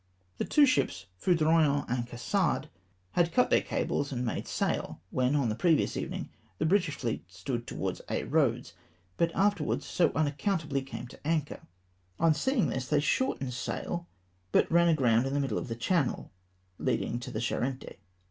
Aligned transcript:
The 0.39 0.45
two 0.45 0.63
sliips 0.63 1.05
Foudroyant 1.15 1.85
and 1.87 2.07
Cassard, 2.07 2.69
had 3.11 3.31
cut 3.31 3.51
their 3.51 3.61
cables 3.61 4.11
and 4.11 4.25
made 4.25 4.47
sail, 4.47 4.99
when 5.11 5.35
on 5.35 5.49
the 5.49 5.53
previous 5.53 5.95
evening 5.95 6.29
the 6.57 6.65
British 6.65 6.95
fleet 6.95 7.25
stood 7.31 7.67
towards 7.67 8.01
Aix 8.09 8.27
Eoads, 8.27 8.73
but 9.17 9.31
afterwards 9.35 9.85
so 9.85 10.11
unaccountably 10.15 10.81
came 10.81 11.05
to 11.05 11.17
an 11.17 11.31
anchor. 11.31 11.59
On 12.19 12.33
seeing 12.33 12.69
this 12.69 12.87
they 12.87 12.99
shortened 12.99 13.53
sail, 13.53 14.07
but 14.51 14.71
rim 14.71 14.87
aground 14.89 15.27
in 15.27 15.35
the 15.35 15.39
middle 15.39 15.59
of 15.59 15.67
the 15.67 15.75
channel 15.75 16.31
leading 16.79 17.19
to 17.19 17.29
the 17.29 17.39
Charente. 17.39 17.99